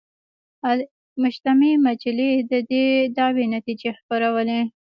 [0.71, 2.85] المجتمع مجلې د دې
[3.17, 4.61] دعوې نتیجې خپرولې.